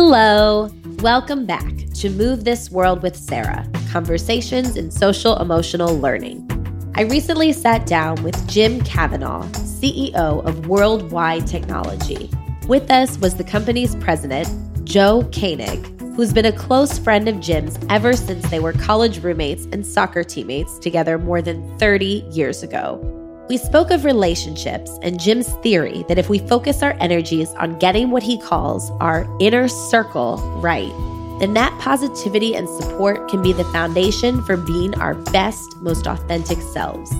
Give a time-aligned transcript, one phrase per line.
[0.00, 0.70] Hello.
[1.00, 6.46] Welcome back to Move This World with Sarah Conversations in Social Emotional Learning.
[6.94, 10.14] I recently sat down with Jim Kavanaugh, CEO
[10.46, 12.30] of Worldwide Technology.
[12.68, 14.46] With us was the company's president,
[14.84, 19.66] Joe Koenig, who's been a close friend of Jim's ever since they were college roommates
[19.72, 23.17] and soccer teammates together more than 30 years ago.
[23.48, 28.10] We spoke of relationships and Jim's theory that if we focus our energies on getting
[28.10, 30.92] what he calls our inner circle right,
[31.40, 36.58] then that positivity and support can be the foundation for being our best, most authentic
[36.60, 37.10] selves.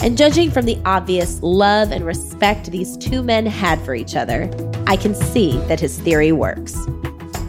[0.00, 4.50] And judging from the obvious love and respect these two men had for each other,
[4.86, 6.74] I can see that his theory works.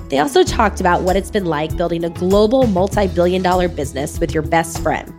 [0.10, 4.20] They also talked about what it's been like building a global multi billion dollar business
[4.20, 5.14] with your best friend.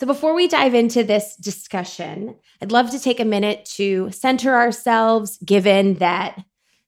[0.00, 4.54] So, before we dive into this discussion, I'd love to take a minute to center
[4.54, 6.42] ourselves, given that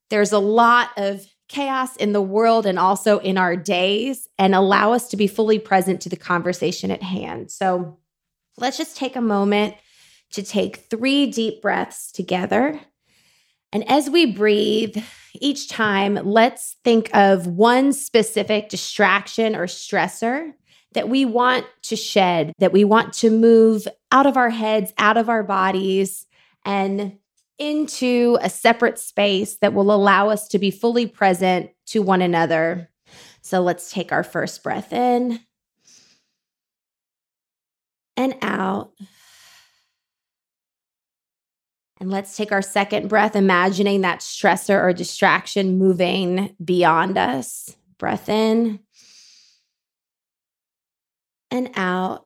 [0.08, 4.94] there's a lot of chaos in the world and also in our days, and allow
[4.94, 7.50] us to be fully present to the conversation at hand.
[7.50, 7.98] So,
[8.56, 9.74] let's just take a moment
[10.30, 12.80] to take three deep breaths together.
[13.74, 14.96] And as we breathe,
[15.34, 20.54] each time, let's think of one specific distraction or stressor
[20.94, 25.16] that we want to shed, that we want to move out of our heads, out
[25.16, 26.26] of our bodies,
[26.64, 27.18] and
[27.58, 32.90] into a separate space that will allow us to be fully present to one another.
[33.42, 35.40] So let's take our first breath in
[38.16, 38.92] and out.
[42.00, 47.76] And let's take our second breath, imagining that stressor or distraction moving beyond us.
[47.98, 48.80] Breath in
[51.52, 52.24] and out.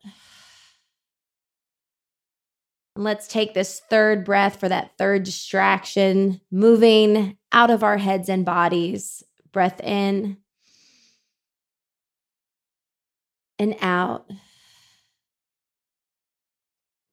[2.94, 8.44] Let's take this third breath for that third distraction, moving out of our heads and
[8.44, 9.22] bodies.
[9.52, 10.38] Breath in
[13.58, 14.30] and out.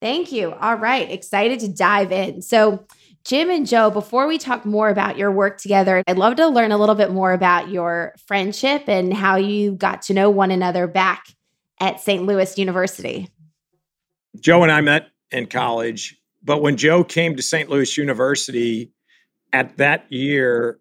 [0.02, 0.53] Thank you.
[0.53, 1.09] All right.
[1.09, 2.41] Excited to dive in.
[2.41, 2.85] So,
[3.25, 6.73] Jim and Joe, before we talk more about your work together, I'd love to learn
[6.73, 10.88] a little bit more about your friendship and how you got to know one another
[10.88, 11.23] back
[11.79, 12.23] at St.
[12.25, 13.29] Louis University?
[14.39, 17.69] Joe and I met in college, but when Joe came to St.
[17.69, 18.91] Louis University
[19.51, 20.79] at that year,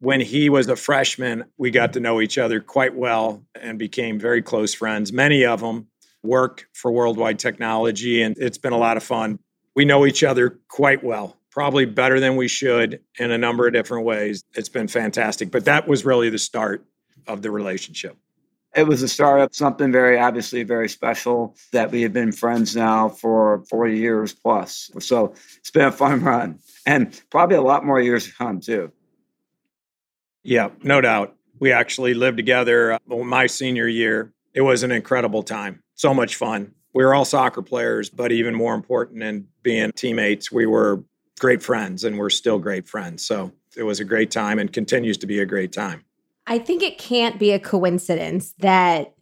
[0.00, 4.18] when he was a freshman, we got to know each other quite well and became
[4.18, 5.12] very close friends.
[5.12, 5.88] Many of them
[6.22, 9.38] work for Worldwide Technology, and it's been a lot of fun.
[9.74, 13.72] We know each other quite well, probably better than we should in a number of
[13.72, 14.42] different ways.
[14.54, 16.84] It's been fantastic, but that was really the start
[17.26, 18.16] of the relationship.
[18.78, 23.08] It was a startup, something very obviously very special that we have been friends now
[23.08, 24.88] for 40 years plus.
[25.00, 28.92] So it's been a fun run and probably a lot more years to come too.
[30.44, 31.34] Yeah, no doubt.
[31.58, 34.32] We actually lived together uh, my senior year.
[34.54, 35.82] It was an incredible time.
[35.96, 36.72] So much fun.
[36.94, 41.02] We were all soccer players, but even more important than being teammates, we were
[41.40, 43.26] great friends and we're still great friends.
[43.26, 46.04] So it was a great time and continues to be a great time.
[46.48, 49.14] I think it can't be a coincidence that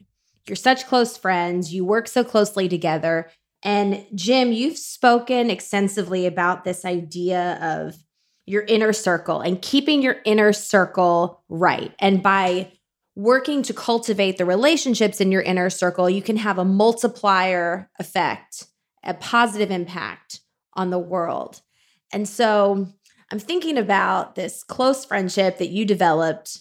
[0.47, 3.29] you're such close friends, you work so closely together.
[3.65, 7.97] And Jim, you've spoken extensively about this idea of
[8.47, 11.93] your inner circle and keeping your inner circle right.
[11.99, 12.71] And by
[13.17, 18.67] working to cultivate the relationships in your inner circle, you can have a multiplier effect,
[19.03, 20.43] a positive impact
[20.75, 21.61] on the world.
[22.13, 22.87] And so
[23.33, 26.61] I'm thinking about this close friendship that you developed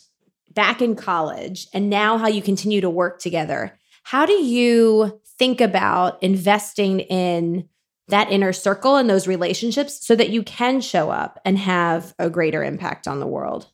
[0.56, 3.78] back in college and now how you continue to work together.
[4.04, 7.68] How do you think about investing in
[8.08, 12.30] that inner circle and those relationships so that you can show up and have a
[12.30, 13.68] greater impact on the world?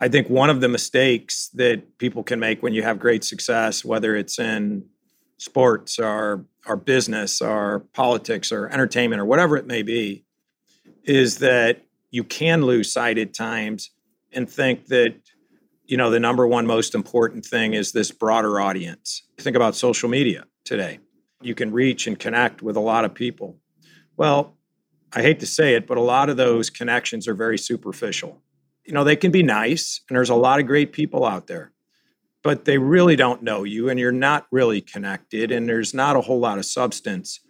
[0.00, 3.84] I think one of the mistakes that people can make when you have great success,
[3.84, 4.84] whether it's in
[5.38, 10.24] sports or, or business or politics or entertainment or whatever it may be,
[11.04, 13.90] is that you can lose sight at times
[14.32, 15.14] and think that
[15.88, 19.22] you know, the number one most important thing is this broader audience.
[19.38, 21.00] Think about social media today.
[21.40, 23.58] You can reach and connect with a lot of people.
[24.16, 24.58] Well,
[25.14, 28.42] I hate to say it, but a lot of those connections are very superficial.
[28.84, 31.72] You know, they can be nice, and there's a lot of great people out there,
[32.42, 36.20] but they really don't know you, and you're not really connected, and there's not a
[36.20, 37.40] whole lot of substance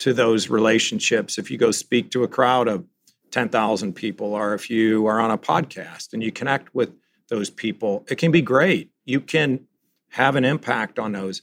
[0.00, 2.84] to those relationships if you go speak to a crowd of
[3.30, 6.92] 10,000 people, or if you are on a podcast and you connect with
[7.28, 8.90] those people, it can be great.
[9.04, 9.66] You can
[10.10, 11.42] have an impact on those.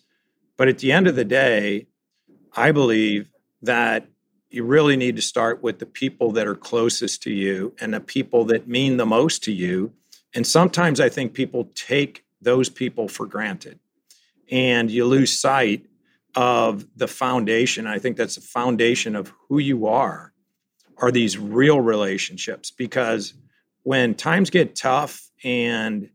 [0.57, 1.87] But at the end of the day,
[2.55, 3.29] I believe
[3.61, 4.07] that
[4.49, 7.99] you really need to start with the people that are closest to you and the
[7.99, 9.91] people that mean the most to you.
[10.35, 13.79] And sometimes I think people take those people for granted
[14.51, 15.85] and you lose sight
[16.35, 17.87] of the foundation.
[17.87, 20.33] I think that's the foundation of who you are
[20.97, 23.33] are these real relationships because
[23.83, 26.09] when times get tough and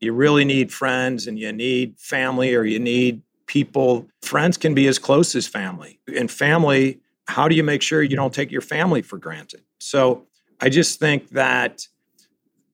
[0.00, 4.86] you really need friends and you need family or you need people, friends can be
[4.86, 5.98] as close as family.
[6.16, 9.62] And family, how do you make sure you don't take your family for granted?
[9.78, 10.26] So
[10.60, 11.86] I just think that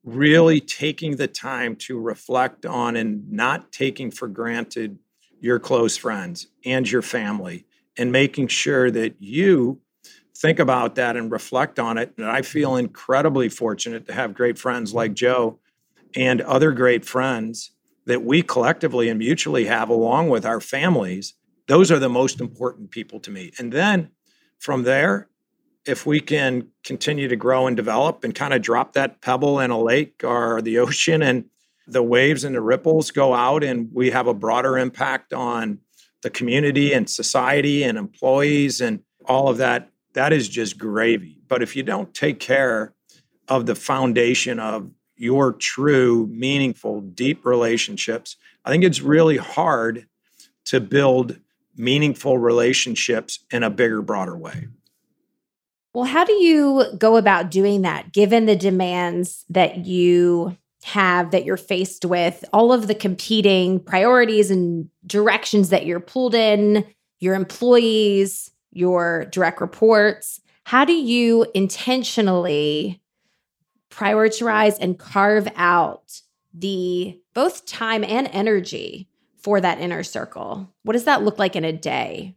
[0.05, 4.99] really taking the time to reflect on and not taking for granted
[5.41, 7.67] your close friends and your family
[7.99, 9.81] and making sure that you
[10.37, 12.13] think about that and reflect on it.
[12.19, 15.59] And I feel incredibly fortunate to have great friends like Joe
[16.17, 17.71] and other great friends
[18.07, 21.35] that we collectively and mutually have along with our families.
[21.69, 23.53] Those are the most important people to me.
[23.59, 24.11] And then
[24.59, 25.29] from there,
[25.85, 29.71] if we can continue to grow and develop and kind of drop that pebble in
[29.71, 31.45] a lake or the ocean and
[31.87, 35.79] the waves and the ripples go out and we have a broader impact on
[36.23, 41.39] the community and society and employees and all of that that is just gravy.
[41.47, 42.95] But if you don't take care
[43.49, 50.07] of the foundation of your true, meaningful, deep relationships, I think it's really hard
[50.67, 51.39] to build
[51.77, 54.69] meaningful relationships in a bigger, broader way.
[55.95, 61.45] Well, how do you go about doing that given the demands that you have that
[61.45, 66.85] you're faced with, all of the competing priorities and directions that you're pulled in,
[67.19, 70.41] your employees, your direct reports?
[70.65, 73.01] How do you intentionally
[73.97, 76.21] prioritize and carve out
[76.53, 79.09] the both time and energy
[79.39, 80.73] for that inner circle?
[80.83, 82.35] What does that look like in a day?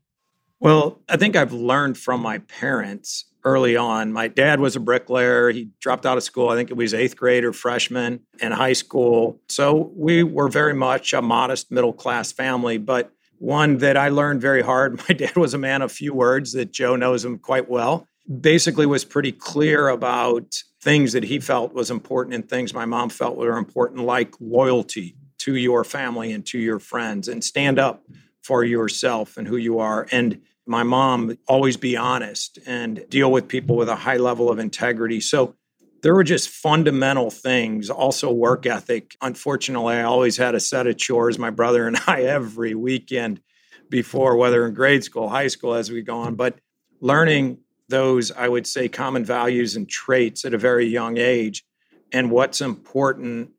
[0.60, 4.12] Well, I think I've learned from my parents early on.
[4.12, 5.50] My dad was a bricklayer.
[5.50, 8.74] He dropped out of school, I think it was eighth grade or freshman in high
[8.74, 9.40] school.
[9.48, 12.78] So we were very much a modest middle class family.
[12.78, 15.02] But one that I learned very hard.
[15.10, 18.06] My dad was a man of few words, that Joe knows him quite well.
[18.42, 23.10] Basically, was pretty clear about things that he felt was important and things my mom
[23.10, 28.06] felt were important, like loyalty to your family and to your friends, and stand up
[28.44, 30.08] for yourself and who you are.
[30.12, 34.60] And my mom always be honest and deal with people with a high level of
[34.60, 35.20] integrity.
[35.20, 35.56] So
[36.02, 39.16] there were just fundamental things, also work ethic.
[39.22, 43.42] Unfortunately, I always had a set of chores, my brother and I, every weekend
[43.90, 46.36] before, whether in grade school, high school, as we go on.
[46.36, 46.60] But
[47.02, 51.64] learning those, I would say, common values and traits at a very young age
[52.12, 53.52] and what's important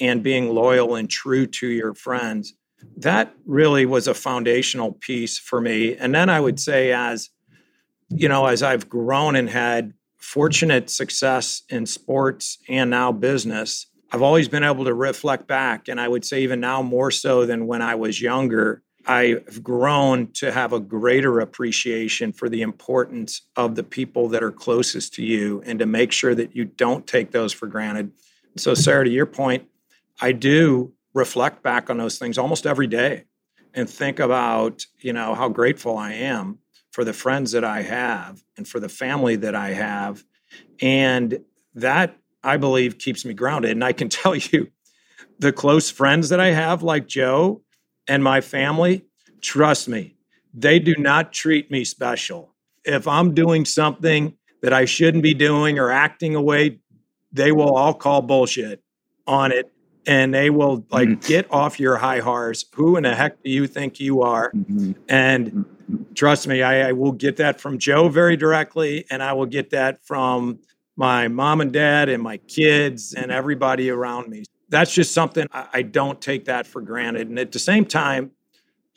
[0.00, 2.54] and being loyal and true to your friends,
[2.96, 5.96] that really was a foundational piece for me.
[5.96, 7.30] And then I would say, as
[8.08, 14.22] you know, as I've grown and had fortunate success in sports and now business, I've
[14.22, 15.88] always been able to reflect back.
[15.88, 20.32] And I would say, even now, more so than when I was younger, I've grown
[20.32, 25.24] to have a greater appreciation for the importance of the people that are closest to
[25.24, 28.12] you and to make sure that you don't take those for granted.
[28.58, 29.66] So, Sarah, to your point,
[30.20, 33.24] I do reflect back on those things almost every day
[33.72, 36.58] and think about, you know, how grateful I am
[36.90, 40.22] for the friends that I have and for the family that I have.
[40.82, 41.38] And
[41.76, 43.70] that, I believe, keeps me grounded.
[43.70, 44.68] And I can tell you,
[45.38, 47.62] the close friends that I have, like Joe
[48.08, 49.04] and my family,
[49.40, 50.16] trust me,
[50.54, 52.54] they do not treat me special.
[52.84, 56.80] If I'm doing something that I shouldn't be doing or acting away,
[57.32, 58.82] they will all call bullshit
[59.26, 59.70] on it
[60.06, 61.28] and they will like mm-hmm.
[61.28, 62.64] get off your high horse.
[62.74, 64.50] Who in the heck do you think you are?
[64.52, 64.92] Mm-hmm.
[65.08, 65.66] And
[66.14, 69.70] trust me, I, I, will get that from Joe very directly, and I will get
[69.70, 70.60] that from
[70.96, 74.44] my mom and dad and my kids and everybody around me.
[74.68, 77.28] That's just something I, I don't take that for granted.
[77.28, 78.32] And at the same time,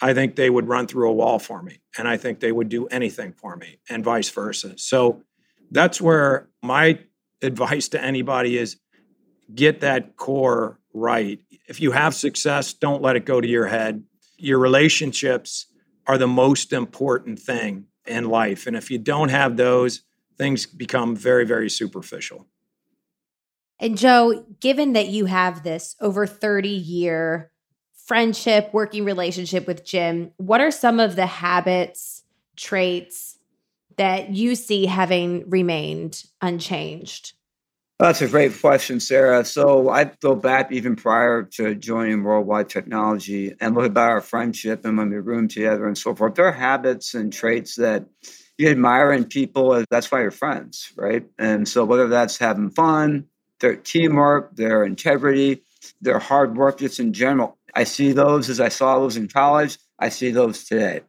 [0.02, 2.70] I think they would run through a wall for me, and I think they would
[2.70, 4.74] do anything for me, and vice versa.
[4.78, 5.22] So
[5.70, 7.00] that's where my
[7.42, 8.78] advice to anybody is
[9.54, 11.40] get that core right.
[11.68, 14.04] If you have success, don't let it go to your head.
[14.38, 15.68] Your relationships
[16.08, 18.66] are the most important thing in life.
[18.66, 20.02] And if you don't have those,
[20.38, 22.48] things become very, very superficial.
[23.82, 27.52] And Joe, given that you have this over 30 year
[28.06, 32.24] friendship, working relationship with Jim, what are some of the habits,
[32.56, 33.38] traits
[33.98, 37.34] that you see having remained unchanged?
[37.98, 39.46] That's a great question, Sarah.
[39.46, 44.86] So I go back even prior to joining Worldwide Technology and look at our friendship
[44.86, 46.36] and when we roomed together and so forth.
[46.36, 48.06] There are habits and traits that
[48.58, 51.26] you admire in people, that's why you're friends, right?
[51.40, 53.26] And so whether that's having fun,
[53.62, 55.64] their teamwork, their integrity,
[56.02, 59.78] their hard work, just in general, I see those as I saw those in college.
[60.00, 61.02] I see those today.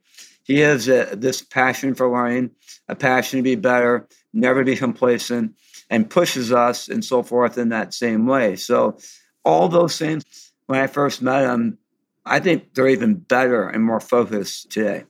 [0.44, 2.50] He has a, this passion for learning,
[2.88, 5.54] a passion to be better, never be complacent,
[5.90, 8.56] and pushes us and so forth in that same way.
[8.56, 8.98] So,
[9.44, 11.78] all those things, when I first met him,
[12.24, 15.04] I think they're even better and more focused today.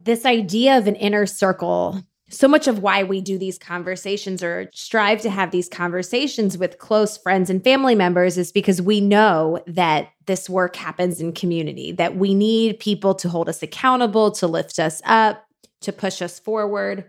[0.00, 4.68] This idea of an inner circle so much of why we do these conversations or
[4.74, 9.62] strive to have these conversations with close friends and family members is because we know
[9.68, 14.48] that this work happens in community, that we need people to hold us accountable, to
[14.48, 15.46] lift us up,
[15.82, 17.04] to push us forward.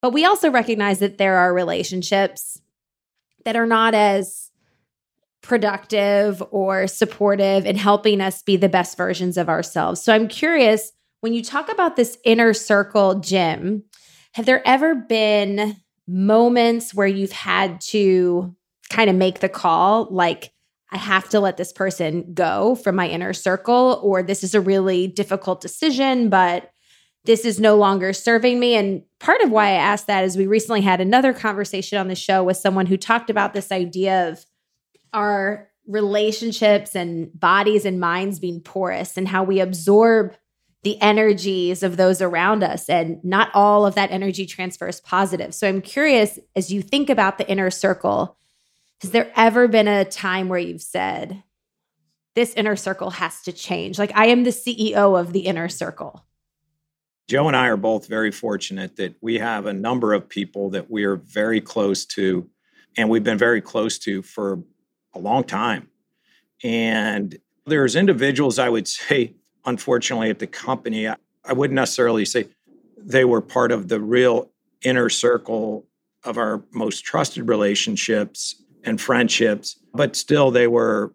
[0.00, 2.58] But we also recognize that there are relationships
[3.44, 4.50] that are not as
[5.42, 10.00] productive or supportive in helping us be the best versions of ourselves.
[10.00, 13.84] So I'm curious when you talk about this inner circle, Jim,
[14.32, 18.54] have there ever been moments where you've had to
[18.90, 20.52] kind of make the call like,
[20.90, 24.60] I have to let this person go from my inner circle, or this is a
[24.60, 26.70] really difficult decision, but
[27.24, 28.74] this is no longer serving me.
[28.74, 32.14] And part of why I asked that is we recently had another conversation on the
[32.14, 34.44] show with someone who talked about this idea of
[35.12, 40.34] our relationships and bodies and minds being porous and how we absorb
[40.82, 45.54] the energies of those around us and not all of that energy transfers positive.
[45.54, 48.36] So i'm curious as you think about the inner circle
[49.00, 51.42] has there ever been a time where you've said
[52.34, 56.24] this inner circle has to change like i am the ceo of the inner circle
[57.28, 60.90] joe and i are both very fortunate that we have a number of people that
[60.90, 62.48] we are very close to
[62.96, 64.62] and we've been very close to for
[65.14, 65.88] a long time.
[66.62, 69.34] And there's individuals i would say
[69.64, 72.48] unfortunately, at the company, I, I wouldn't necessarily say
[72.96, 74.50] they were part of the real
[74.82, 75.86] inner circle
[76.24, 81.14] of our most trusted relationships and friendships, but still they were,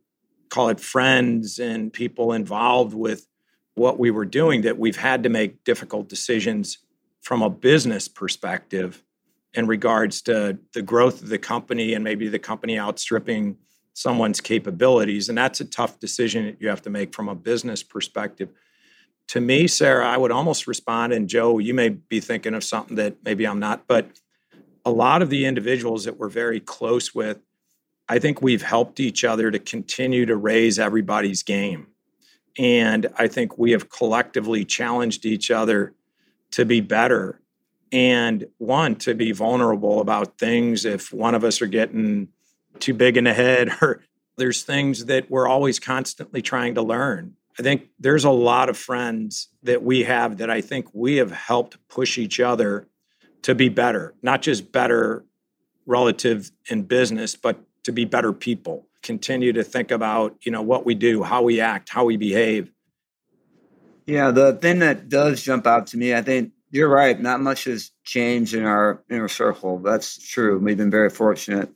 [0.49, 3.27] call it friends and people involved with
[3.75, 6.79] what we were doing that we've had to make difficult decisions
[7.21, 9.03] from a business perspective
[9.53, 13.57] in regards to the growth of the company and maybe the company outstripping
[13.97, 15.27] someone's capabilities.
[15.27, 18.49] And that's a tough decision that you have to make from a business perspective.
[19.29, 22.95] To me, Sarah, I would almost respond, and Joe, you may be thinking of something
[22.97, 24.07] that maybe I'm not, but
[24.85, 27.39] a lot of the individuals that we're very close with,
[28.07, 31.87] I think we've helped each other to continue to raise everybody's game.
[32.55, 35.95] And I think we have collectively challenged each other
[36.51, 37.41] to be better
[37.91, 42.27] and one, to be vulnerable about things if one of us are getting
[42.79, 44.01] too big in the head or
[44.37, 47.33] there's things that we're always constantly trying to learn.
[47.59, 51.31] I think there's a lot of friends that we have that I think we have
[51.31, 52.87] helped push each other
[53.41, 55.25] to be better, not just better
[55.87, 58.87] relative in business, but to be better people.
[59.01, 62.71] Continue to think about, you know, what we do, how we act, how we behave.
[64.05, 67.19] Yeah, the thing that does jump out to me, I think you're right.
[67.19, 69.79] Not much has changed in our inner circle.
[69.79, 70.59] That's true.
[70.59, 71.69] We've been very fortunate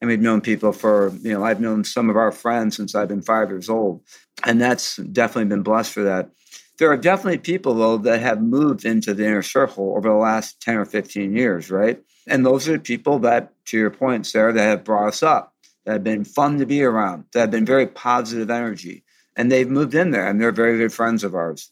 [0.00, 3.08] and we've known people for you know i've known some of our friends since i've
[3.08, 4.02] been five years old
[4.44, 6.30] and that's definitely been blessed for that.
[6.78, 10.60] There are definitely people though that have moved into the inner circle over the last
[10.60, 12.00] 10 or 15 years right?
[12.26, 15.54] And those are the people that to your point sarah that have brought us up
[15.84, 19.02] that have been fun to be around that have been very positive energy
[19.36, 21.70] and they've moved in there and they're very good friends of ours.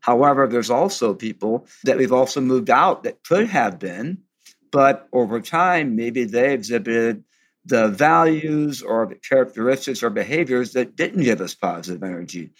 [0.00, 4.18] However there's also people that we've also moved out that could have been
[4.70, 7.24] but over time maybe they've exhibited
[7.64, 12.50] the values or the characteristics or behaviors that didn't give us positive energy,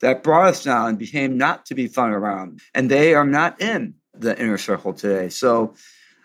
[0.00, 2.60] that brought us down and became not to be fun around.
[2.74, 5.28] And they are not in the inner circle today.
[5.28, 5.74] So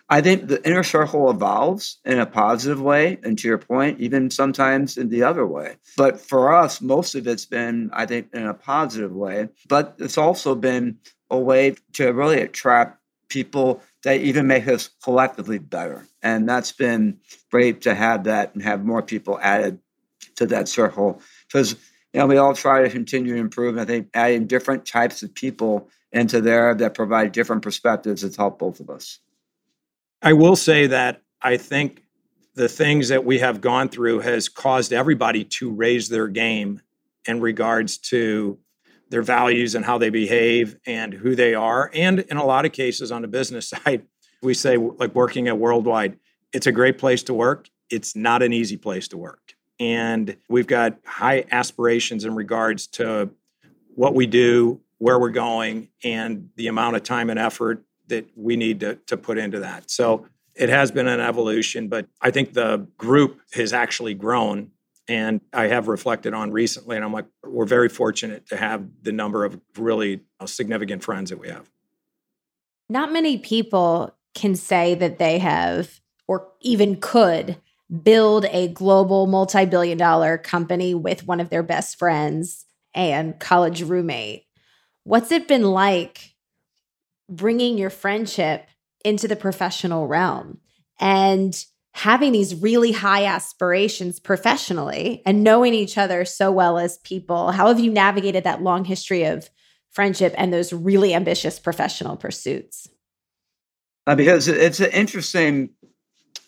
[0.08, 3.18] I think the inner circle evolves in a positive way.
[3.22, 5.76] And to your point, even sometimes in the other way.
[5.96, 9.48] But for us, most of it's been, I think, in a positive way.
[9.68, 10.98] But it's also been
[11.30, 12.98] a way to really attract
[13.28, 16.06] people that even make us collectively better.
[16.22, 17.18] And that's been
[17.50, 19.78] great to have that and have more people added
[20.36, 21.20] to that circle.
[21.46, 21.72] Because
[22.12, 23.76] you know, we all try to continue to improve.
[23.76, 28.60] I think adding different types of people into there that provide different perspectives has helped
[28.60, 29.18] both of us.
[30.22, 32.04] I will say that I think
[32.54, 36.80] the things that we have gone through has caused everybody to raise their game
[37.26, 38.58] in regards to
[39.14, 41.88] their values and how they behave and who they are.
[41.94, 44.02] And in a lot of cases on the business side,
[44.42, 46.18] we say, like working at Worldwide,
[46.52, 47.70] it's a great place to work.
[47.90, 49.54] It's not an easy place to work.
[49.78, 53.30] And we've got high aspirations in regards to
[53.94, 58.56] what we do, where we're going, and the amount of time and effort that we
[58.56, 59.90] need to, to put into that.
[59.92, 64.72] So it has been an evolution, but I think the group has actually grown.
[65.06, 69.12] And I have reflected on recently, and I'm like, we're very fortunate to have the
[69.12, 71.70] number of really uh, significant friends that we have.
[72.88, 77.58] Not many people can say that they have or even could
[78.02, 83.82] build a global multi billion dollar company with one of their best friends and college
[83.82, 84.46] roommate.
[85.04, 86.34] What's it been like
[87.28, 88.66] bringing your friendship
[89.04, 90.60] into the professional realm
[90.98, 97.52] and having these really high aspirations professionally and knowing each other so well as people?
[97.52, 99.48] How have you navigated that long history of
[99.92, 102.88] friendship and those really ambitious professional pursuits?
[104.06, 105.70] Uh, because it's an interesting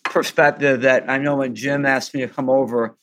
[0.05, 2.97] perspective that I know when Jim asked me to come over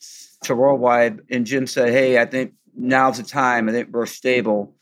[0.44, 3.68] to Worldwide, and Jim said, Hey, I think now's the time.
[3.68, 4.76] I think we're stable.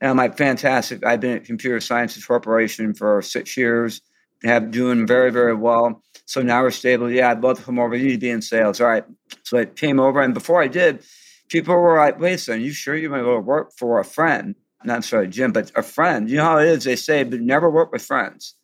[0.00, 1.04] And I'm like, fantastic.
[1.04, 4.02] I've been at Computer Sciences Corporation for six years,
[4.44, 6.02] have doing very, very well.
[6.28, 7.10] So now we're stable.
[7.10, 7.96] Yeah, I'd love to come over.
[7.96, 8.82] You need to be in sales.
[8.82, 9.04] All right.
[9.44, 11.02] So I came over, and before I did,
[11.48, 13.98] people were like, wait a second, you sure you want to go to work for
[13.98, 14.54] a friend?
[14.84, 16.28] Not necessarily Jim, but a friend.
[16.28, 16.84] You know how it is.
[16.84, 18.54] They say, but never work with friends.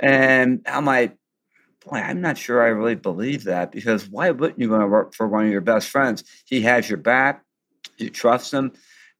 [0.00, 1.16] And I'm like,
[1.84, 5.14] boy, I'm not sure I really believe that because why wouldn't you want to work
[5.14, 6.24] for one of your best friends?
[6.44, 7.44] He has your back,
[7.98, 8.72] you trust him,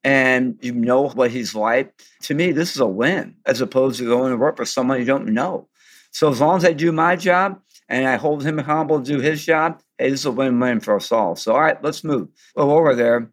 [0.03, 1.93] and you know what he's like.
[2.23, 5.05] To me, this is a win as opposed to going to work for someone you
[5.05, 5.69] don't know.
[6.11, 9.19] So as long as I do my job and I hold him accountable to do
[9.19, 11.35] his job, hey, this is a win-win for us all.
[11.35, 12.29] So all right, let's move.
[12.55, 13.31] Well, over there,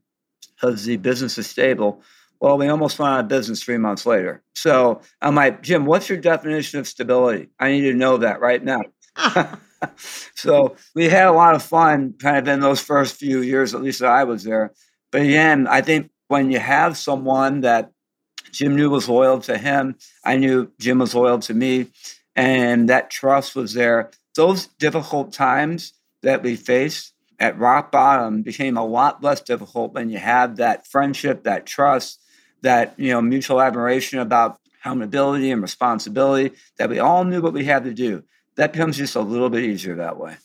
[0.55, 2.03] because the business is stable.
[2.41, 4.43] Well, we almost went out of business three months later.
[4.55, 7.49] So I'm like, Jim, what's your definition of stability?
[7.59, 8.83] I need to know that right now.
[10.35, 13.83] so we had a lot of fun kind of in those first few years, at
[13.83, 14.73] least that I was there.
[15.11, 17.93] But again, I think when you have someone that
[18.51, 21.89] Jim knew was loyal to him, I knew Jim was loyal to me,
[22.37, 24.11] and that trust was there.
[24.37, 25.93] Those difficult times
[26.23, 30.87] that we faced at rock bottom became a lot less difficult when you have that
[30.87, 32.21] friendship, that trust,
[32.63, 37.65] that you know mutual admiration about accountability and responsibility that we all knew what we
[37.65, 38.23] had to do
[38.57, 40.37] that becomes just a little bit easier that way.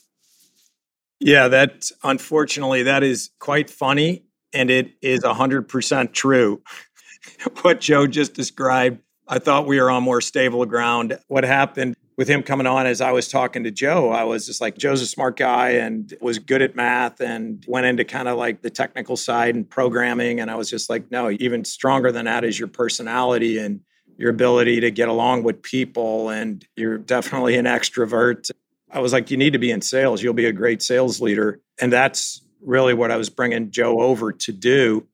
[1.18, 6.62] Yeah, that unfortunately that is quite funny and it is 100% true.
[7.62, 11.18] what Joe just described, I thought we were on more stable ground.
[11.28, 14.60] What happened with him coming on as I was talking to Joe, I was just
[14.60, 18.36] like, Joe's a smart guy and was good at math and went into kind of
[18.36, 20.38] like the technical side and programming.
[20.38, 23.80] And I was just like, no, even stronger than that is your personality and
[24.18, 28.50] your ability to get along with people, and you're definitely an extrovert.
[28.90, 30.22] I was like, you need to be in sales.
[30.22, 31.62] You'll be a great sales leader.
[31.80, 35.06] And that's really what I was bringing Joe over to do.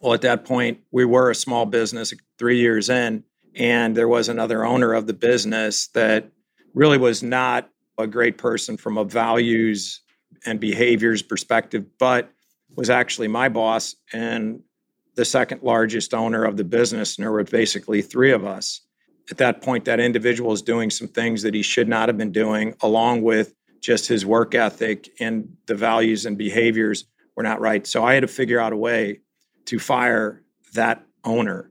[0.00, 3.24] Well, at that point, we were a small business three years in,
[3.56, 6.30] and there was another owner of the business that
[6.74, 10.00] really was not a great person from a values
[10.46, 12.30] and behaviors perspective, but
[12.74, 13.94] was actually my boss.
[14.12, 14.62] And
[15.14, 18.80] the second largest owner of the business, and there were basically three of us.
[19.30, 22.32] At that point, that individual is doing some things that he should not have been
[22.32, 27.04] doing, along with just his work ethic and the values and behaviors
[27.36, 27.86] were not right.
[27.86, 29.20] So I had to figure out a way
[29.66, 30.42] to fire
[30.74, 31.70] that owner,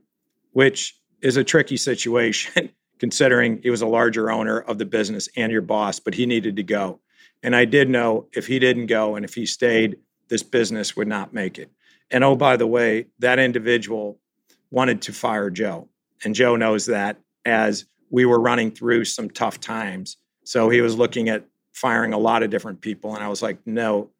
[0.52, 5.50] which is a tricky situation considering he was a larger owner of the business and
[5.50, 7.00] your boss, but he needed to go.
[7.42, 9.96] And I did know if he didn't go and if he stayed,
[10.28, 11.70] this business would not make it.
[12.10, 14.18] And oh, by the way, that individual
[14.70, 15.88] wanted to fire Joe.
[16.24, 20.16] And Joe knows that as we were running through some tough times.
[20.44, 23.14] So he was looking at firing a lot of different people.
[23.14, 24.10] And I was like, no,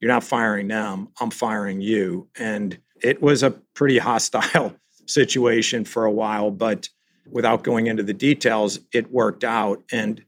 [0.00, 1.08] you're not firing them.
[1.20, 2.28] I'm firing you.
[2.36, 4.74] And it was a pretty hostile
[5.06, 6.50] situation for a while.
[6.50, 6.88] But
[7.30, 9.82] without going into the details, it worked out.
[9.90, 10.24] And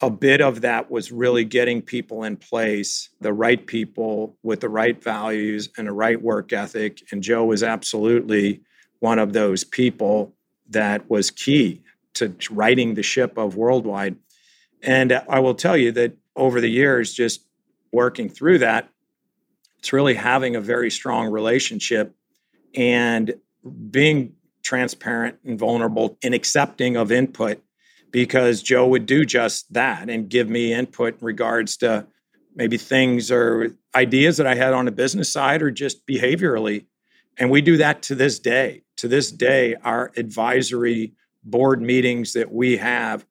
[0.00, 4.68] a bit of that was really getting people in place, the right people with the
[4.68, 7.02] right values and the right work ethic.
[7.10, 8.60] And Joe was absolutely
[9.00, 10.34] one of those people
[10.70, 11.82] that was key
[12.14, 14.16] to righting the ship of worldwide.
[14.82, 17.44] And I will tell you that over the years, just
[17.92, 18.88] working through that,
[19.78, 22.14] it's really having a very strong relationship
[22.74, 23.34] and
[23.68, 27.62] being transparent and vulnerable and accepting of input
[28.10, 32.06] because Joe would do just that and give me input in regards to
[32.54, 36.86] maybe things or ideas that I had on the business side or just behaviorally.
[37.38, 38.82] And we do that to this day.
[38.96, 41.12] To this day, our advisory
[41.44, 43.24] board meetings that we have,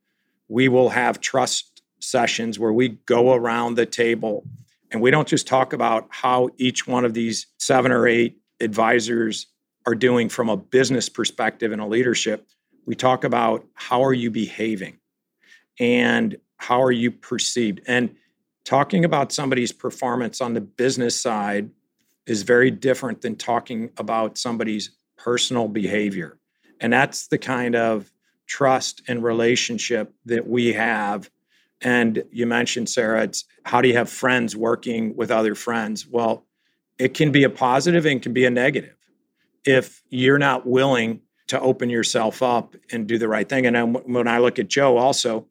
[0.47, 4.45] we will have trust sessions where we go around the table
[4.91, 9.47] and we don't just talk about how each one of these seven or eight advisors
[9.87, 12.45] are doing from a business perspective and a leadership
[12.87, 14.97] we talk about how are you behaving
[15.79, 17.81] and how are you perceived.
[17.85, 18.15] And
[18.65, 21.69] talking about somebody's performance on the business side
[22.25, 26.39] is very different than talking about somebody's personal behavior.
[26.79, 28.11] And that's the kind of
[28.47, 31.29] trust and relationship that we have.
[31.81, 36.07] And you mentioned, Sarah, it's how do you have friends working with other friends?
[36.07, 36.45] Well,
[36.97, 38.96] it can be a positive and can be a negative
[39.67, 43.65] if you're not willing to open yourself up and do the right thing.
[43.65, 45.47] And when I look at Joe, also,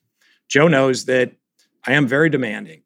[0.49, 1.33] Joe knows that
[1.87, 2.83] I am very demanding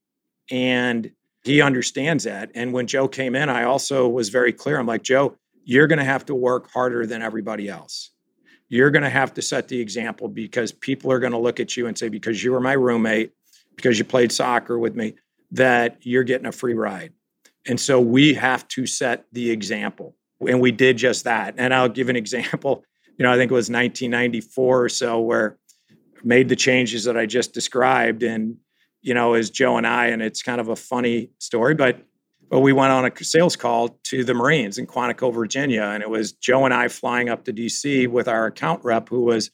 [0.50, 1.10] and
[1.44, 2.50] he understands that.
[2.54, 4.78] And when Joe came in, I also was very clear.
[4.78, 8.10] I'm like, Joe, you're going to have to work harder than everybody else.
[8.68, 11.76] You're going to have to set the example because people are going to look at
[11.76, 13.32] you and say, because you were my roommate,
[13.76, 15.14] because you played soccer with me,
[15.52, 17.12] that you're getting a free ride.
[17.66, 20.16] And so we have to set the example.
[20.46, 21.54] And we did just that.
[21.58, 22.84] And I'll give an example.
[23.18, 25.58] You know, I think it was 1994 or so where
[26.24, 28.22] made the changes that I just described.
[28.22, 28.56] And,
[29.02, 32.00] you know, as Joe and I, and it's kind of a funny story, but
[32.48, 35.82] but we went on a sales call to the Marines in Quantico, Virginia.
[35.82, 39.20] And it was Joe and I flying up to DC with our account rep, who
[39.20, 39.50] was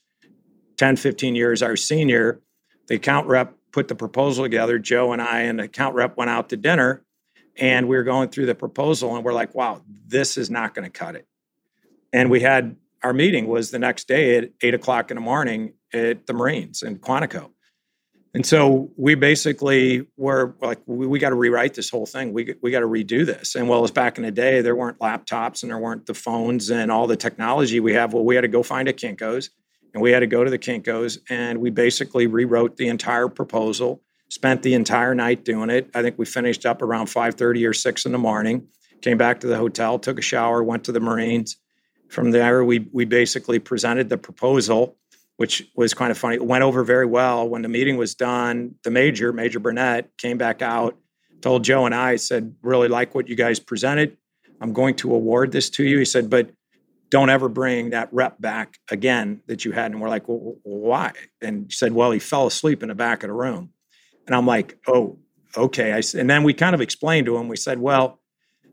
[0.79, 2.41] 10, 15 years our senior.
[2.87, 4.79] The account rep put the proposal together.
[4.79, 7.05] Joe and I and the account rep went out to dinner
[7.59, 10.85] and we were going through the proposal and we're like, wow, this is not going
[10.85, 11.27] to cut it.
[12.13, 15.75] And we had our meeting was the next day at eight o'clock in the morning
[15.93, 17.51] at the Marines in Quantico.
[18.35, 22.35] And so we basically were like, we, we got to rewrite this whole thing.
[22.35, 23.55] We, we got to redo this.
[23.55, 26.69] And well, as back in the day, there weren't laptops and there weren't the phones
[26.69, 28.13] and all the technology we have.
[28.13, 29.49] Well, we had to go find a Kinko's
[29.95, 34.03] and we had to go to the Kinko's and we basically rewrote the entire proposal,
[34.29, 35.91] spent the entire night doing it.
[35.95, 38.69] I think we finished up around 5.30 or 6 in the morning,
[39.03, 41.57] came back to the hotel, took a shower, went to the Marines.
[42.09, 44.97] From there, we, we basically presented the proposal
[45.37, 46.37] which was kind of funny.
[46.37, 47.49] It went over very well.
[47.49, 50.97] When the meeting was done, the major, Major Burnett, came back out,
[51.43, 54.17] told Joe and I, said, really like what you guys presented.
[54.61, 55.99] I'm going to award this to you.
[55.99, 56.51] He said, but
[57.11, 59.93] don't ever bring that rep back again that you had.
[59.93, 61.13] And we're like, well, why?
[61.43, 63.71] And he said, well, he fell asleep in the back of the room.
[64.27, 65.19] And I'm like, oh,
[65.57, 65.93] okay.
[65.93, 68.21] I, and then we kind of explained to him, we said, well,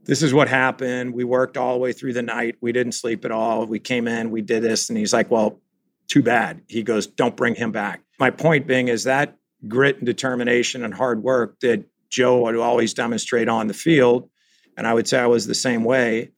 [0.06, 1.14] this is what happened.
[1.14, 2.56] We worked all the way through the night.
[2.62, 3.66] We didn't sleep at all.
[3.66, 4.90] We came in, we did this.
[4.90, 5.62] And he's like, well,
[6.08, 6.62] too bad.
[6.68, 8.02] He goes, don't bring him back.
[8.20, 9.38] My point being is that
[9.68, 14.30] grit and determination and hard work that Joe would always demonstrate on the field.
[14.78, 16.32] And I would say I was the same way.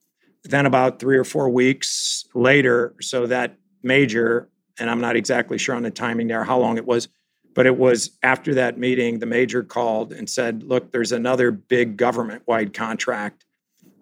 [0.44, 4.48] Then, about three or four weeks later, so that major,
[4.78, 7.08] and I'm not exactly sure on the timing there, how long it was,
[7.56, 11.98] but it was after that meeting, the major called and said, Look, there's another big
[11.98, 13.46] government wide contract.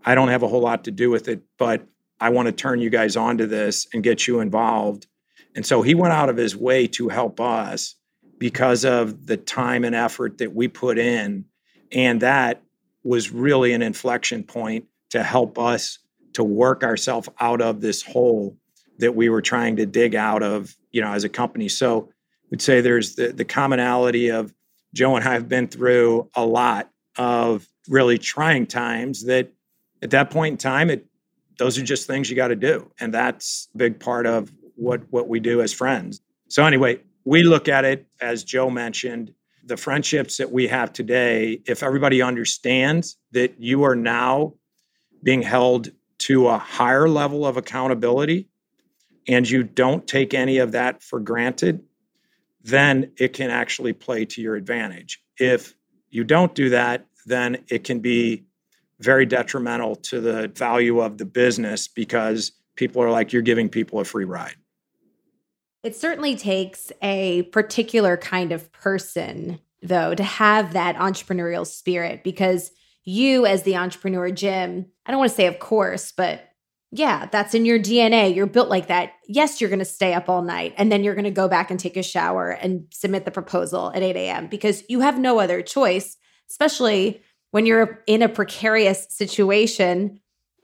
[0.04, 1.88] I don't have a whole lot to do with it, but
[2.20, 5.08] I want to turn you guys onto this and get you involved.
[5.56, 7.96] And so he went out of his way to help us
[8.40, 11.46] because of the time and effort that we put in.
[11.92, 12.64] And that
[13.04, 16.00] was really an inflection point to help us
[16.34, 18.58] to work ourselves out of this hole
[18.98, 21.70] that we were trying to dig out of, you know, as a company.
[21.70, 22.10] So
[22.54, 24.54] we'd say there's the, the commonality of
[24.94, 26.88] Joe and I have been through a lot
[27.18, 29.52] of really trying times that
[30.04, 31.08] at that point in time, it
[31.58, 32.92] those are just things you got to do.
[33.00, 36.22] And that's a big part of what what we do as friends.
[36.48, 39.34] So anyway, we look at it as Joe mentioned,
[39.66, 44.54] the friendships that we have today, if everybody understands that you are now
[45.24, 45.90] being held
[46.20, 48.48] to a higher level of accountability
[49.28, 51.84] and you don't take any of that for granted,
[52.64, 55.22] then it can actually play to your advantage.
[55.38, 55.76] If
[56.10, 58.46] you don't do that, then it can be
[59.00, 64.00] very detrimental to the value of the business because people are like, you're giving people
[64.00, 64.56] a free ride.
[65.84, 72.72] It certainly takes a particular kind of person, though, to have that entrepreneurial spirit because
[73.04, 76.53] you, as the entrepreneur, Jim, I don't want to say, of course, but
[76.96, 78.36] yeah, that's in your DNA.
[78.36, 79.14] You're built like that.
[79.28, 81.72] Yes, you're going to stay up all night and then you're going to go back
[81.72, 84.48] and take a shower and submit the proposal at 8 a.m.
[84.48, 86.18] because you have no other choice,
[86.50, 90.20] especially when you're in a precarious situation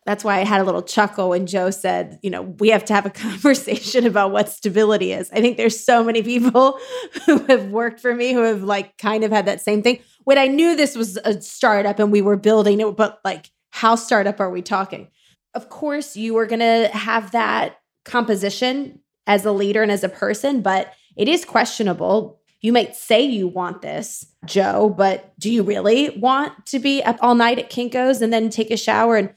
[0.09, 2.93] that's why I had a little chuckle when Joe said, you know, we have to
[2.93, 5.29] have a conversation about what stability is.
[5.31, 6.79] I think there's so many people
[7.27, 9.99] who have worked for me who have like kind of had that same thing.
[10.23, 13.93] When I knew this was a startup and we were building it, but like, how
[13.93, 15.09] startup are we talking?
[15.53, 20.09] Of course, you are going to have that composition as a leader and as a
[20.09, 22.39] person, but it is questionable.
[22.61, 27.17] You might say you want this, Joe, but do you really want to be up
[27.21, 29.33] all night at Kinko's and then take a shower and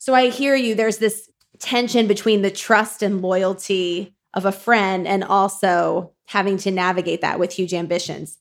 [0.00, 0.74] so I hear you.
[0.74, 6.70] There's this tension between the trust and loyalty of a friend and also having to
[6.70, 8.38] navigate that with huge ambitions.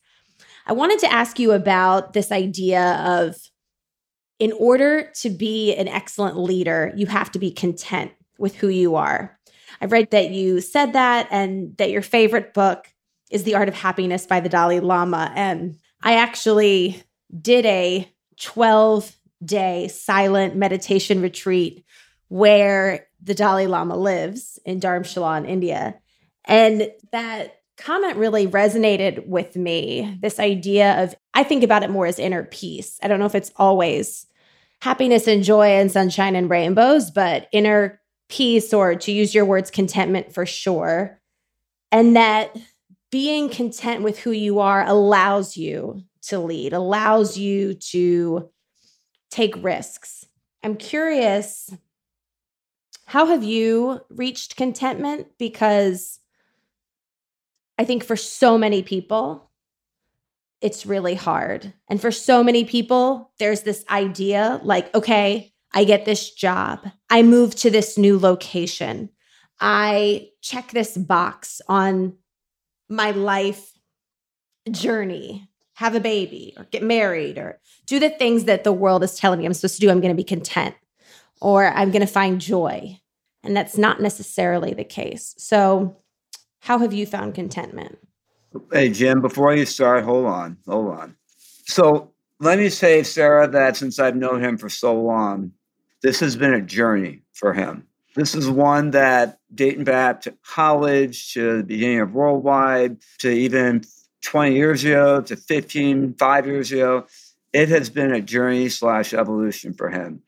[0.66, 3.36] I wanted to ask you about this idea of
[4.40, 8.96] in order to be an excellent leader, you have to be content with who you
[8.96, 9.38] are.
[9.82, 12.88] I've read that you said that and that your favorite book
[13.30, 15.32] is The Art of Happiness by the Dalai Lama.
[15.36, 17.04] And I actually
[17.40, 21.86] did a 12 day silent meditation retreat
[22.30, 26.00] where the Dalai Lama lives in Dharamshala in India.
[26.46, 30.18] And that comment really resonated with me.
[30.22, 33.00] This idea of, I think about it more as inner peace.
[33.02, 34.26] I don't know if it's always
[34.82, 39.72] happiness and joy and sunshine and rainbows, but inner peace, or to use your words,
[39.72, 41.20] contentment for sure.
[41.92, 42.56] And that
[43.12, 48.50] being content with who you are allows you to lead, allows you to
[49.32, 50.28] take risks.
[50.64, 51.74] I'm curious,
[53.06, 55.28] how have you reached contentment?
[55.40, 56.20] Because
[57.80, 59.49] I think for so many people,
[60.62, 61.74] it's really hard.
[61.90, 67.22] And for so many people, there's this idea like, okay, I get this job, I
[67.22, 69.10] move to this new location,
[69.62, 72.18] I check this box on
[72.90, 73.72] my life
[74.72, 79.16] journey, have a baby or get married or do the things that the world is
[79.16, 79.90] telling me I'm supposed to do.
[79.90, 80.76] I'm going to be content
[81.40, 83.00] or I'm going to find joy.
[83.44, 85.36] And that's not necessarily the case.
[85.38, 85.98] So,
[86.62, 87.98] how have you found contentment?
[88.72, 91.16] Hey, Jim, before you start, hold on, hold on.
[91.66, 95.52] So, let me say, Sarah, that since I've known him for so long,
[96.02, 97.86] this has been a journey for him.
[98.16, 103.84] This is one that dating back to college, to the beginning of Worldwide, to even
[104.22, 107.06] 20 years ago, to 15, five years ago,
[107.54, 110.22] it has been a journey slash evolution for him.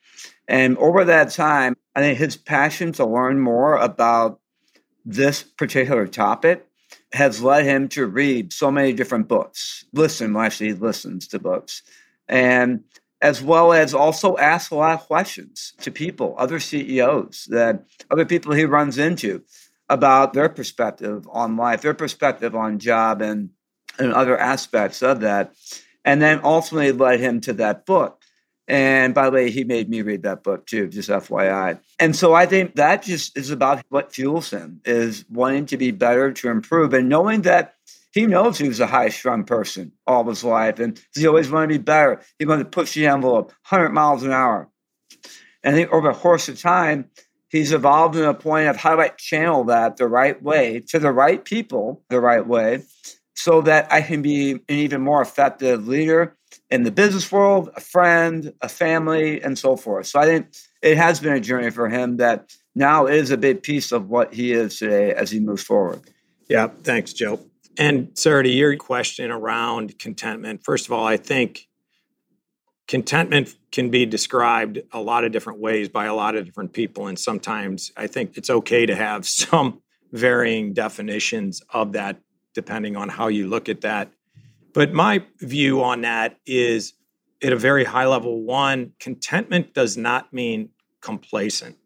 [0.47, 4.39] And over that time, I think his passion to learn more about
[5.05, 6.67] this particular topic
[7.13, 9.85] has led him to read so many different books.
[9.93, 11.81] Listen, actually, he listens to books.
[12.27, 12.83] And
[13.21, 18.25] as well as also ask a lot of questions to people, other CEOs, that other
[18.25, 19.43] people he runs into
[19.89, 23.49] about their perspective on life, their perspective on job and,
[23.99, 25.53] and other aspects of that.
[26.03, 28.20] And then ultimately led him to that book.
[28.67, 31.79] And by the way, he made me read that book too, just FYI.
[31.99, 35.91] And so I think that just is about what fuels him is wanting to be
[35.91, 37.75] better, to improve, and knowing that
[38.11, 41.67] he knows he was a high strung person all his life, and he always wanted
[41.67, 42.21] to be better.
[42.39, 44.69] He wanted to push the envelope 100 miles an hour.
[45.63, 47.09] And over the course of time,
[47.49, 50.99] he's evolved to a point of how do I channel that the right way to
[50.99, 52.83] the right people the right way
[53.41, 56.37] so that I can be an even more effective leader
[56.69, 60.05] in the business world, a friend, a family, and so forth.
[60.07, 60.47] So I think
[60.83, 64.33] it has been a journey for him that now is a big piece of what
[64.33, 66.01] he is today as he moves forward.
[66.49, 67.39] Yeah, thanks, Joe.
[67.77, 71.67] And Sarah, to your question around contentment, first of all, I think
[72.87, 77.07] contentment can be described a lot of different ways by a lot of different people.
[77.07, 82.19] And sometimes I think it's okay to have some varying definitions of that
[82.53, 84.11] depending on how you look at that.
[84.73, 86.93] But my view on that is
[87.43, 90.69] at a very high level one, contentment does not mean
[91.01, 91.77] complacent.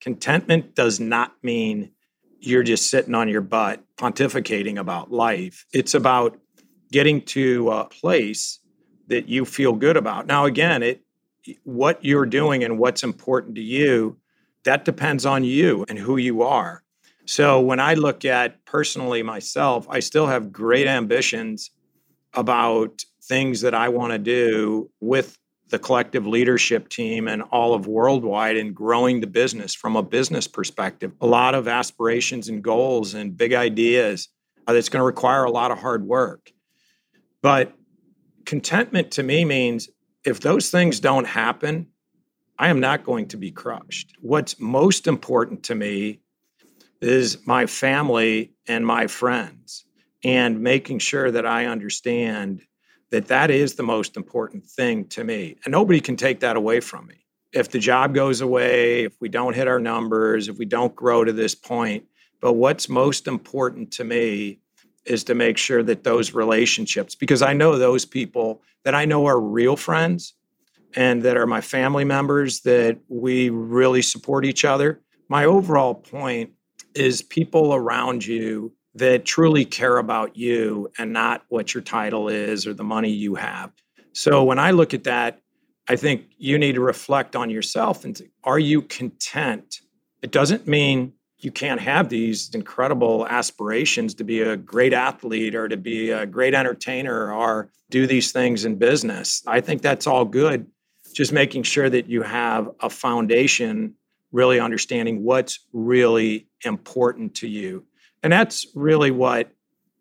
[0.00, 1.92] Contentment does not mean
[2.40, 5.66] you're just sitting on your butt pontificating about life.
[5.72, 6.38] It's about
[6.90, 8.58] getting to a place
[9.08, 10.26] that you feel good about.
[10.26, 11.02] Now again, it
[11.64, 14.18] what you're doing and what's important to you,
[14.64, 16.82] that depends on you and who you are.
[17.30, 21.70] So when I look at personally myself, I still have great ambitions
[22.34, 25.38] about things that I want to do with
[25.68, 30.48] the collective leadership team and all of worldwide and growing the business from a business
[30.48, 31.12] perspective.
[31.20, 34.28] A lot of aspirations and goals and big ideas
[34.66, 36.50] uh, that's going to require a lot of hard work.
[37.42, 37.72] But
[38.44, 39.88] contentment to me means
[40.24, 41.86] if those things don't happen,
[42.58, 44.14] I am not going to be crushed.
[44.20, 46.22] What's most important to me
[47.00, 49.84] is my family and my friends
[50.22, 52.62] and making sure that I understand
[53.10, 55.56] that that is the most important thing to me.
[55.64, 57.26] And nobody can take that away from me.
[57.52, 61.24] If the job goes away, if we don't hit our numbers, if we don't grow
[61.24, 62.04] to this point,
[62.40, 64.60] but what's most important to me
[65.04, 69.26] is to make sure that those relationships, because I know those people that I know
[69.26, 70.34] are real friends
[70.94, 75.00] and that are my family members, that we really support each other.
[75.28, 76.52] My overall point
[76.94, 82.66] is people around you that truly care about you and not what your title is
[82.66, 83.70] or the money you have.
[84.12, 85.40] So when I look at that,
[85.88, 89.80] I think you need to reflect on yourself and say, are you content?
[90.22, 95.68] It doesn't mean you can't have these incredible aspirations to be a great athlete or
[95.68, 99.42] to be a great entertainer or do these things in business.
[99.46, 100.66] I think that's all good.
[101.14, 103.94] Just making sure that you have a foundation,
[104.32, 107.84] really understanding what's really important to you.
[108.22, 109.50] And that's really what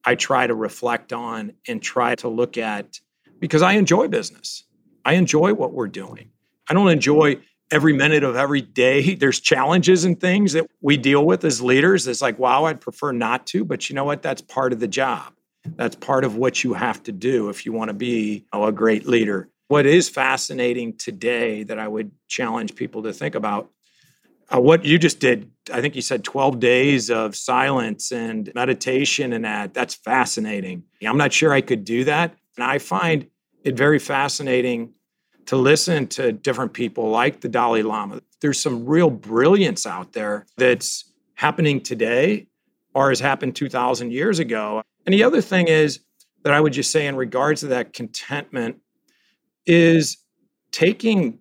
[0.04, 3.00] I try to reflect on and try to look at
[3.40, 4.64] because I enjoy business.
[5.06, 6.32] I enjoy what we're doing.
[6.70, 7.40] I don't enjoy
[7.72, 9.16] every minute of every day.
[9.16, 12.08] There's challenges and things that we deal with as leaders.
[12.08, 14.22] It's like, wow, I'd prefer not to, but you know what?
[14.22, 15.34] That's part of the job.
[15.76, 18.72] That's part of what you have to do if you want to be oh, a
[18.72, 19.50] great leader.
[19.68, 23.70] What is fascinating today that I would challenge people to think about
[24.54, 29.34] uh, what you just did, I think you said 12 days of silence and meditation
[29.34, 29.74] and that.
[29.74, 30.84] That's fascinating.
[31.06, 32.36] I'm not sure I could do that.
[32.58, 33.28] And I find
[33.64, 34.94] it very fascinating
[35.46, 38.22] to listen to different people like the Dalai Lama.
[38.42, 42.48] There's some real brilliance out there that's happening today
[42.94, 44.82] or has happened 2,000 years ago.
[45.06, 46.00] And the other thing is
[46.44, 48.78] that I would just say, in regards to that contentment,
[49.66, 50.18] is
[50.72, 51.40] taking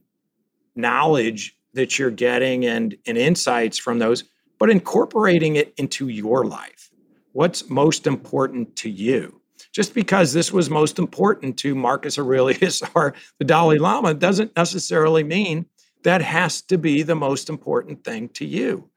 [0.74, 4.24] knowledge that you're getting and, and insights from those,
[4.58, 6.90] but incorporating it into your life.
[7.32, 9.40] What's most important to you?
[9.72, 15.22] Just because this was most important to Marcus Aurelius or the Dalai Lama doesn't necessarily
[15.22, 15.66] mean
[16.04, 18.88] that has to be the most important thing to you.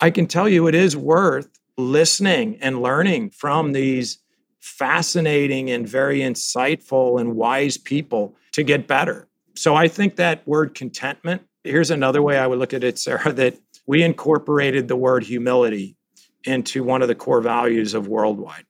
[0.00, 4.18] I can tell you it is worth listening and learning from these
[4.60, 9.28] fascinating and very insightful and wise people to get better.
[9.54, 13.32] So I think that word contentment Here's another way I would look at it, Sarah,
[13.34, 15.96] that we incorporated the word humility
[16.44, 18.64] into one of the core values of worldwide.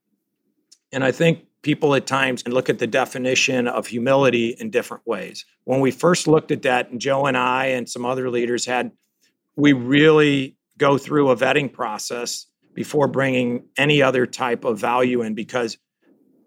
[0.93, 5.07] And I think people at times can look at the definition of humility in different
[5.07, 5.45] ways.
[5.65, 8.91] When we first looked at that, and Joe and I and some other leaders had,
[9.57, 15.35] we really go through a vetting process before bringing any other type of value in
[15.35, 15.79] because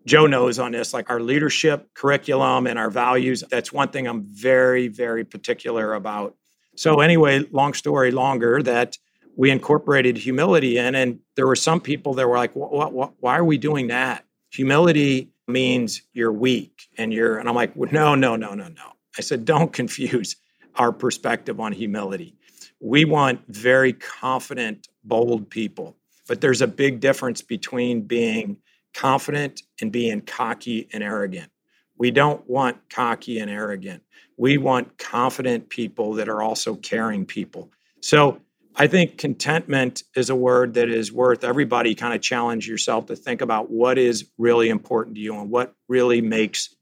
[0.06, 3.44] Joe knows on this, like our leadership curriculum and our values.
[3.50, 6.36] That's one thing I'm very, very particular about.
[6.76, 8.98] So, anyway, long story longer, that
[9.36, 13.38] we incorporated humility in, and there were some people that were like, what, what, why
[13.38, 14.26] are we doing that?
[14.52, 18.94] Humility means you're weak and you're, and I'm like, no, no, no, no, no.
[19.18, 20.36] I said, don't confuse
[20.76, 22.36] our perspective on humility.
[22.80, 25.96] We want very confident, bold people,
[26.28, 28.58] but there's a big difference between being
[28.96, 31.52] confident and being cocky and arrogant.
[31.98, 34.04] We don't want cocky and arrogant.
[34.38, 37.72] We want confident people that are also caring people.
[38.02, 38.40] So
[38.76, 43.16] I think contentment is a word that is worth everybody kind of challenge yourself to
[43.16, 46.76] think about what is really important to you and what really makes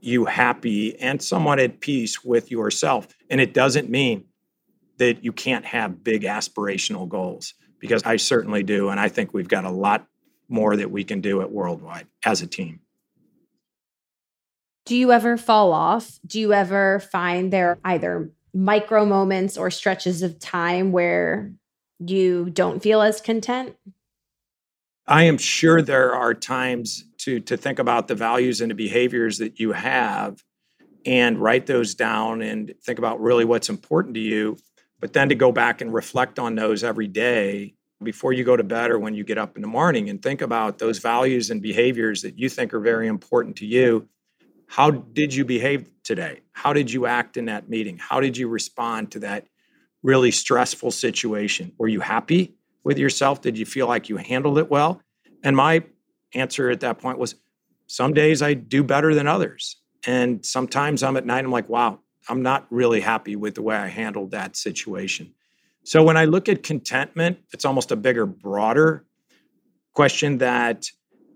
[0.00, 3.08] you happy and somewhat at peace with yourself.
[3.30, 4.24] And it doesn't mean
[4.98, 8.88] that you can't have big aspirational goals because I certainly do.
[8.88, 10.06] And I think we've got a lot
[10.48, 12.80] more that we can do at Worldwide as a team.
[14.86, 16.18] Do you ever fall off?
[16.26, 21.52] Do you ever find there either micro moments or stretches of time where
[21.98, 23.76] you don't feel as content?
[25.06, 29.38] I am sure there are times to to think about the values and the behaviors
[29.38, 30.42] that you have
[31.06, 34.56] and write those down and think about really what's important to you,
[35.00, 38.62] but then to go back and reflect on those every day before you go to
[38.62, 41.60] bed or when you get up in the morning and think about those values and
[41.60, 44.08] behaviors that you think are very important to you.
[44.68, 46.40] How did you behave today?
[46.52, 47.98] How did you act in that meeting?
[47.98, 49.46] How did you respond to that
[50.02, 51.72] really stressful situation?
[51.78, 53.40] Were you happy with yourself?
[53.40, 55.00] Did you feel like you handled it well?
[55.42, 55.84] And my
[56.34, 57.34] answer at that point was
[57.86, 59.76] some days I do better than others.
[60.06, 63.76] And sometimes I'm at night, I'm like, wow, I'm not really happy with the way
[63.76, 65.34] I handled that situation.
[65.88, 69.06] So when I look at contentment, it's almost a bigger, broader
[69.94, 70.84] question that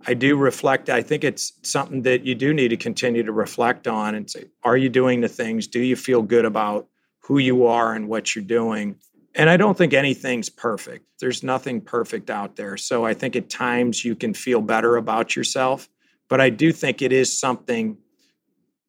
[0.06, 0.90] I do reflect.
[0.90, 4.50] I think it's something that you do need to continue to reflect on and say,
[4.62, 5.66] are you doing the things?
[5.66, 6.86] Do you feel good about
[7.20, 8.96] who you are and what you're doing?
[9.34, 11.06] And I don't think anything's perfect.
[11.18, 12.76] There's nothing perfect out there.
[12.76, 15.88] So I think at times you can feel better about yourself.
[16.28, 17.96] But I do think it is something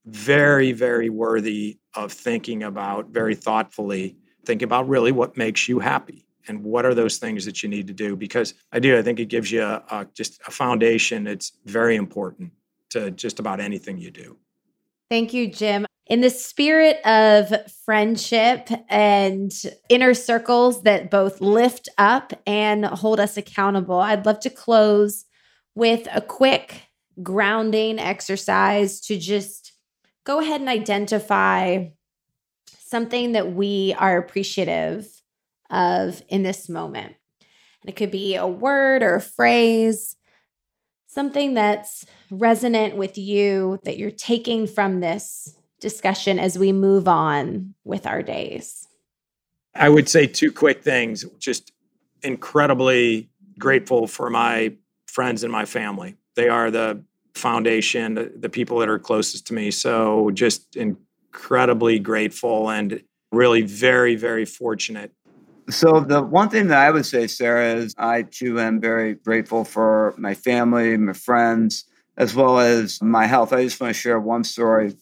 [0.06, 6.26] very, very worthy of thinking about very thoughtfully think about really what makes you happy
[6.48, 8.16] and what are those things that you need to do.
[8.16, 11.96] Because i do i think it gives you a, a, just a foundation it's very
[11.96, 12.52] important
[12.90, 14.38] to just about anything you do.
[15.10, 15.86] Thank you jim.
[16.06, 17.54] In the spirit of
[17.86, 19.52] friendship and
[19.88, 25.26] inner circles that both lift up and hold us accountable i'd love to close
[25.76, 26.84] with a quick
[27.22, 29.74] grounding exercise to just
[30.24, 31.86] go ahead and identify
[32.94, 35.08] something that we are appreciative
[35.72, 37.16] of in this moment.
[37.82, 40.16] And it could be a word or a phrase,
[41.08, 47.74] something that's resonant with you that you're taking from this discussion as we move on
[47.84, 48.88] with our days.
[49.74, 51.26] I would say two quick things.
[51.40, 51.72] Just
[52.22, 53.28] incredibly
[53.58, 54.72] grateful for my
[55.08, 56.16] friends and my family.
[56.36, 59.72] They are the foundation, the, the people that are closest to me.
[59.72, 60.76] So just
[61.34, 65.12] incredibly grateful and really very, very fortunate.
[65.70, 69.64] So the one thing that I would say, Sarah, is I too am very grateful
[69.64, 71.86] for my family, my friends,
[72.18, 73.52] as well as my health.
[73.52, 74.94] I just want to share one story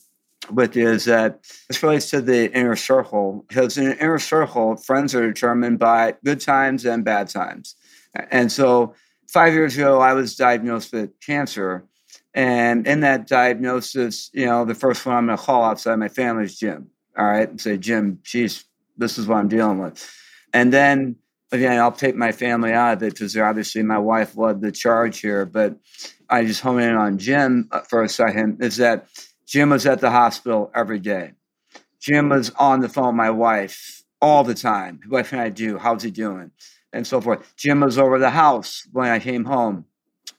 [0.52, 4.78] with you is that this relates to the inner circle because in an inner circle,
[4.78, 7.76] friends are determined by good times and bad times.
[8.30, 8.94] And so
[9.28, 11.86] five years ago, I was diagnosed with cancer.
[12.34, 16.08] And in that diagnosis, you know, the first one I'm going to call outside my
[16.08, 16.90] family is Jim.
[17.18, 17.50] All right.
[17.50, 18.64] And say, Jim, geez,
[18.98, 20.10] this is what I'm dealing with.
[20.54, 21.18] And then
[21.52, 25.20] again, I'll take my family out of it because obviously my wife led the charge
[25.20, 25.46] here.
[25.46, 25.78] But
[26.30, 29.08] I just hone in on Jim uh, for a second is that
[29.46, 31.34] Jim was at the hospital every day.
[32.00, 35.02] Jim was on the phone with my wife all the time.
[35.10, 35.78] What can I do?
[35.78, 36.52] How's he doing?
[36.94, 37.54] And so forth.
[37.58, 39.86] Jim was over the house when I came home.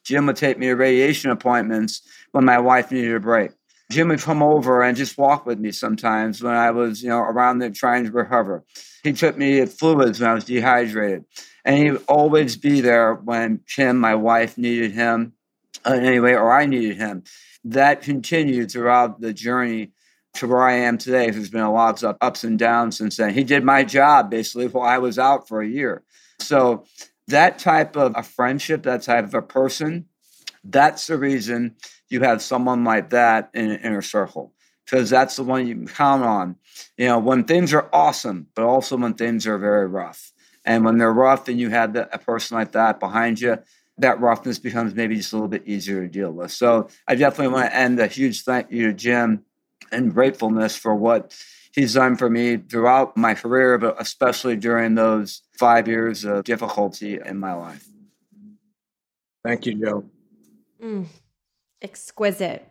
[0.05, 2.03] Jim would take me to radiation appointments
[2.33, 3.53] when my wife needed a break.
[3.91, 7.19] Jim would come over and just walk with me sometimes when I was, you know,
[7.19, 8.65] around there trying to recover.
[9.03, 11.25] He took me to fluids when I was dehydrated.
[11.65, 15.35] And he would always be there when Kim, my wife, needed him
[15.85, 17.25] uh, anyway, or I needed him.
[17.65, 19.93] That continued throughout the journey
[20.35, 21.31] to where I am today.
[21.31, 23.35] There's been a lot of ups and downs since then.
[23.35, 26.03] He did my job basically while I was out for a year.
[26.41, 26.87] So
[27.29, 30.07] that type of a friendship, that type of a person,
[30.65, 31.77] that's the reason
[32.09, 34.53] you have someone like that in an inner circle
[34.85, 36.57] because that's the one you can count on.
[36.97, 40.33] You know, when things are awesome, but also when things are very rough.
[40.65, 43.59] And when they're rough and you have a person like that behind you,
[43.99, 46.51] that roughness becomes maybe just a little bit easier to deal with.
[46.51, 49.45] So I definitely want to end a huge thank you to Jim
[49.91, 51.35] and gratefulness for what
[51.75, 57.21] he's done for me throughout my career, but especially during those five years of difficulty
[57.25, 57.87] in my life.
[59.45, 60.05] Thank you, Joe.
[60.83, 61.07] Mm,
[61.81, 62.67] exquisite.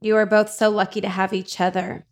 [0.00, 2.04] You are both so lucky to have each other.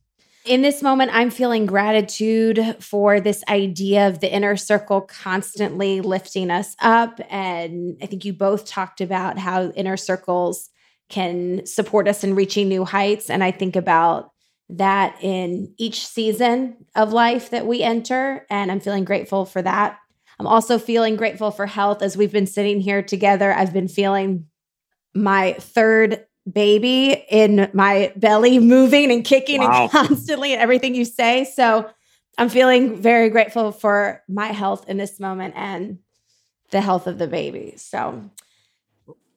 [0.45, 6.49] In this moment, I'm feeling gratitude for this idea of the inner circle constantly lifting
[6.53, 7.21] us up.
[7.29, 10.71] And I think you both talked about how inner circles
[11.09, 13.29] can support us in reaching new heights.
[13.29, 14.31] And I think about
[14.69, 18.47] that in each season of life that we enter.
[18.51, 19.99] And I'm feeling grateful for that.
[20.39, 23.53] I'm also feeling grateful for health as we've been sitting here together.
[23.53, 24.47] I've been feeling
[25.15, 29.85] my third baby in my belly moving and kicking wow.
[29.85, 31.45] and constantly and everything you say.
[31.45, 31.89] So
[32.39, 35.99] I'm feeling very grateful for my health in this moment and
[36.71, 37.75] the health of the baby.
[37.77, 38.31] So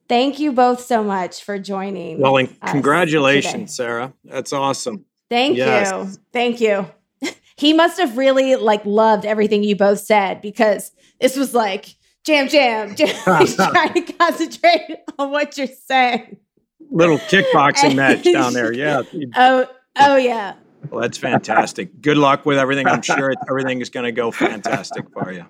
[0.10, 2.20] thank you both so much for joining.
[2.20, 3.66] Well, and congratulations, today.
[3.68, 4.14] Sarah.
[4.26, 5.06] That's awesome.
[5.30, 5.92] Thank yes.
[5.92, 6.22] you.
[6.34, 6.90] Thank you.
[7.58, 12.48] he must have really like loved everything you both said because this was like jam
[12.48, 12.96] jam.
[12.96, 13.08] jam.
[13.40, 16.38] He's trying to concentrate on what you're saying
[16.92, 18.72] little kickboxing match down there.
[18.74, 19.04] Yeah.
[19.36, 19.68] Oh,
[19.98, 20.56] oh yeah.
[20.90, 22.02] Well, that's fantastic.
[22.02, 22.88] Good luck with everything.
[22.88, 25.46] I'm sure everything is going to go fantastic for you.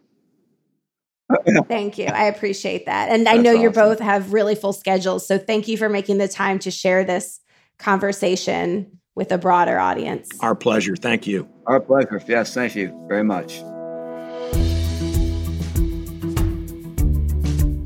[1.67, 2.05] Thank you.
[2.05, 3.09] I appreciate that.
[3.09, 3.61] And I know awesome.
[3.61, 5.27] you both have really full schedules.
[5.27, 7.39] So thank you for making the time to share this
[7.77, 10.29] conversation with a broader audience.
[10.39, 10.95] Our pleasure.
[10.95, 11.45] Thank you.
[11.67, 12.23] Our pleasure.
[12.25, 13.59] Yes, thank you very much.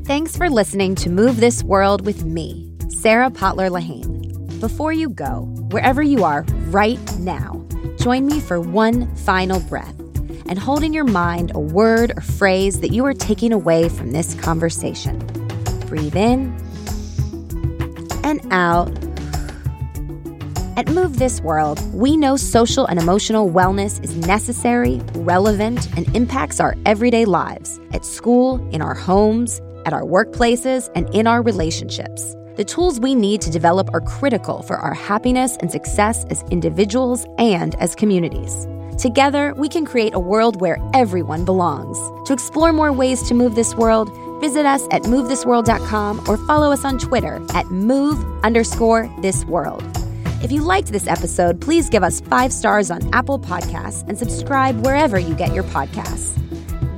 [0.06, 2.70] Thanks for listening to Move This World with me.
[2.88, 4.60] Sarah Potler LaHayne.
[4.60, 7.66] Before you go, wherever you are right now,
[7.98, 9.98] join me for one final breath
[10.46, 14.12] and hold in your mind a word or phrase that you are taking away from
[14.12, 15.18] this conversation.
[15.88, 16.56] Breathe in
[18.22, 19.03] and out.
[20.76, 26.58] At Move This World, we know social and emotional wellness is necessary, relevant, and impacts
[26.58, 32.34] our everyday lives at school, in our homes, at our workplaces, and in our relationships.
[32.56, 37.24] The tools we need to develop are critical for our happiness and success as individuals
[37.38, 38.66] and as communities.
[38.98, 41.98] Together, we can create a world where everyone belongs.
[42.26, 44.10] To explore more ways to move this world,
[44.40, 50.03] visit us at movethisworld.com or follow us on Twitter at move underscore this world.
[50.44, 54.84] If you liked this episode, please give us five stars on Apple Podcasts and subscribe
[54.84, 56.36] wherever you get your podcasts.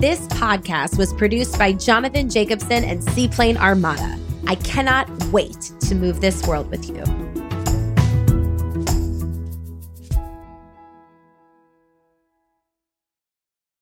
[0.01, 4.19] This podcast was produced by Jonathan Jacobson and Seaplane Armada.
[4.49, 7.46] I cannot wait to move this world with you.